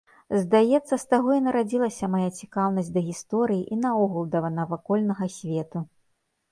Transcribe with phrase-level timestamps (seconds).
[0.43, 5.89] Здаецца, з таго і нарадзілася мая цікаўнасць да гісторыі і наогул да навакольнага свету.